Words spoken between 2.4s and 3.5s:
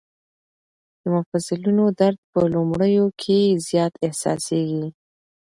لومړیو کې